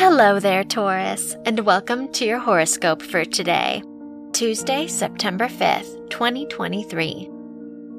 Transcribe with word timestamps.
Hello 0.00 0.40
there, 0.40 0.64
Taurus, 0.64 1.36
and 1.44 1.60
welcome 1.60 2.10
to 2.12 2.24
your 2.24 2.38
horoscope 2.38 3.02
for 3.02 3.22
today, 3.22 3.82
Tuesday, 4.32 4.86
September 4.86 5.46
5th, 5.46 6.08
2023. 6.08 7.28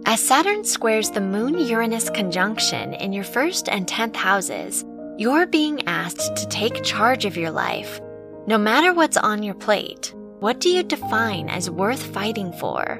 As 0.07 0.19
Saturn 0.19 0.63
squares 0.63 1.11
the 1.11 1.21
Moon 1.21 1.59
Uranus 1.59 2.09
conjunction 2.09 2.95
in 2.95 3.13
your 3.13 3.23
first 3.23 3.69
and 3.69 3.85
10th 3.85 4.15
houses, 4.15 4.83
you're 5.19 5.45
being 5.45 5.87
asked 5.87 6.35
to 6.37 6.47
take 6.47 6.83
charge 6.83 7.25
of 7.25 7.37
your 7.37 7.51
life. 7.51 8.01
No 8.47 8.57
matter 8.57 8.95
what's 8.95 9.17
on 9.17 9.43
your 9.43 9.53
plate, 9.53 10.11
what 10.39 10.59
do 10.59 10.69
you 10.69 10.81
define 10.81 11.49
as 11.49 11.69
worth 11.69 12.01
fighting 12.01 12.51
for? 12.53 12.99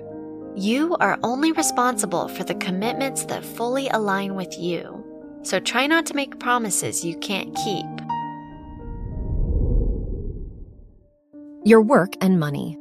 You 0.55 0.95
are 0.99 1.18
only 1.23 1.54
responsible 1.54 2.27
for 2.27 2.44
the 2.44 2.54
commitments 2.54 3.26
that 3.26 3.44
fully 3.44 3.90
align 3.90 4.36
with 4.36 4.55
you, 4.59 5.04
so 5.41 5.59
try 5.59 5.88
not 5.88 6.05
to 6.05 6.16
make 6.16 6.38
promises 6.38 7.04
you 7.04 7.18
can't 7.18 7.55
keep. 7.55 8.01
Your 11.64 11.84
work 11.84 12.16
and 12.22 12.40
money. 12.40 12.76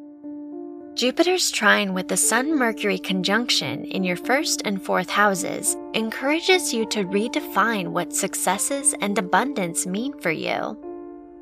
Jupiter's 0.94 1.50
trine 1.50 1.92
with 1.92 2.08
the 2.08 2.16
Sun 2.16 2.58
Mercury 2.58 2.98
conjunction 2.98 3.84
in 3.84 4.02
your 4.02 4.16
first 4.16 4.62
and 4.64 4.82
fourth 4.82 5.10
houses 5.10 5.76
encourages 5.92 6.72
you 6.72 6.86
to 6.86 7.04
redefine 7.04 7.88
what 7.88 8.14
successes 8.14 8.94
and 9.02 9.18
abundance 9.18 9.86
mean 9.86 10.18
for 10.20 10.30
you. 10.30 10.78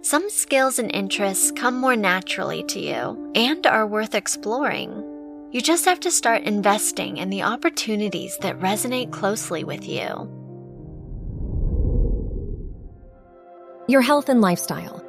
Some 0.00 0.28
skills 0.28 0.80
and 0.80 0.92
interests 0.92 1.52
come 1.52 1.76
more 1.76 1.94
naturally 1.94 2.64
to 2.64 2.80
you 2.80 3.30
and 3.36 3.64
are 3.68 3.86
worth 3.86 4.16
exploring. 4.16 4.90
You 5.52 5.60
just 5.60 5.84
have 5.84 6.00
to 6.00 6.10
start 6.10 6.42
investing 6.42 7.18
in 7.18 7.30
the 7.30 7.44
opportunities 7.44 8.36
that 8.38 8.58
resonate 8.58 9.12
closely 9.12 9.62
with 9.62 9.88
you. 9.88 10.28
Your 13.86 14.02
health 14.02 14.28
and 14.28 14.40
lifestyle. 14.40 15.07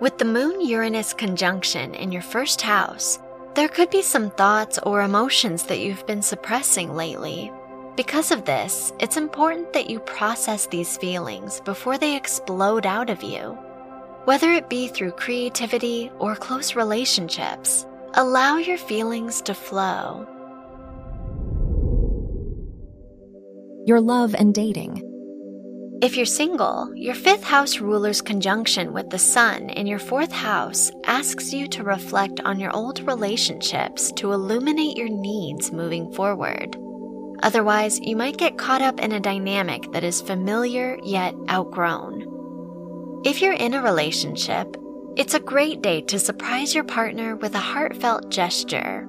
With 0.00 0.16
the 0.16 0.24
Moon 0.24 0.60
Uranus 0.60 1.12
conjunction 1.12 1.92
in 1.92 2.12
your 2.12 2.22
first 2.22 2.62
house, 2.62 3.18
there 3.54 3.66
could 3.66 3.90
be 3.90 4.00
some 4.00 4.30
thoughts 4.30 4.78
or 4.84 5.02
emotions 5.02 5.64
that 5.64 5.80
you've 5.80 6.06
been 6.06 6.22
suppressing 6.22 6.94
lately. 6.94 7.50
Because 7.96 8.30
of 8.30 8.44
this, 8.44 8.92
it's 9.00 9.16
important 9.16 9.72
that 9.72 9.90
you 9.90 9.98
process 9.98 10.68
these 10.68 10.96
feelings 10.98 11.60
before 11.62 11.98
they 11.98 12.14
explode 12.14 12.86
out 12.86 13.10
of 13.10 13.24
you. 13.24 13.58
Whether 14.24 14.52
it 14.52 14.70
be 14.70 14.86
through 14.86 15.12
creativity 15.12 16.12
or 16.20 16.36
close 16.36 16.76
relationships, 16.76 17.84
allow 18.14 18.56
your 18.56 18.78
feelings 18.78 19.42
to 19.42 19.52
flow. 19.52 20.28
Your 23.84 24.00
love 24.00 24.36
and 24.36 24.54
dating. 24.54 25.07
If 26.00 26.16
you're 26.16 26.26
single, 26.26 26.94
your 26.94 27.16
fifth 27.16 27.42
house 27.42 27.80
ruler's 27.80 28.22
conjunction 28.22 28.92
with 28.92 29.10
the 29.10 29.18
sun 29.18 29.68
in 29.70 29.84
your 29.84 29.98
fourth 29.98 30.30
house 30.30 30.92
asks 31.06 31.52
you 31.52 31.66
to 31.68 31.82
reflect 31.82 32.38
on 32.44 32.60
your 32.60 32.70
old 32.70 33.00
relationships 33.00 34.12
to 34.12 34.32
illuminate 34.32 34.96
your 34.96 35.08
needs 35.08 35.72
moving 35.72 36.12
forward. 36.12 36.76
Otherwise, 37.42 37.98
you 38.00 38.14
might 38.14 38.36
get 38.36 38.56
caught 38.58 38.80
up 38.80 39.00
in 39.00 39.10
a 39.10 39.18
dynamic 39.18 39.90
that 39.90 40.04
is 40.04 40.20
familiar 40.20 40.96
yet 41.02 41.34
outgrown. 41.50 42.22
If 43.24 43.42
you're 43.42 43.54
in 43.54 43.74
a 43.74 43.82
relationship, 43.82 44.76
it's 45.16 45.34
a 45.34 45.40
great 45.40 45.82
day 45.82 46.02
to 46.02 46.20
surprise 46.20 46.76
your 46.76 46.84
partner 46.84 47.34
with 47.34 47.56
a 47.56 47.58
heartfelt 47.58 48.30
gesture. 48.30 49.04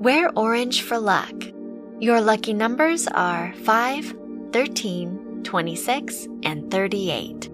Wear 0.00 0.28
orange 0.36 0.82
for 0.82 0.98
luck. 0.98 1.32
Your 2.02 2.20
lucky 2.20 2.52
numbers 2.52 3.06
are 3.06 3.54
5, 3.62 4.16
13, 4.52 5.42
26, 5.44 6.28
and 6.42 6.68
38. 6.68 7.48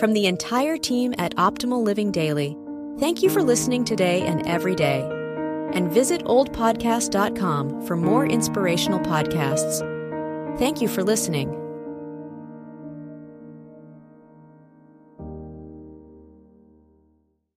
From 0.00 0.12
the 0.12 0.26
entire 0.26 0.76
team 0.76 1.14
at 1.18 1.36
Optimal 1.36 1.84
Living 1.84 2.10
Daily, 2.10 2.56
thank 2.98 3.22
you 3.22 3.30
for 3.30 3.40
listening 3.40 3.84
today 3.84 4.22
and 4.22 4.44
every 4.44 4.74
day. 4.74 5.08
And 5.72 5.88
visit 5.88 6.24
oldpodcast.com 6.24 7.86
for 7.86 7.96
more 7.96 8.26
inspirational 8.26 8.98
podcasts. 8.98 10.58
Thank 10.58 10.80
you 10.80 10.88
for 10.88 11.04
listening. 11.04 11.67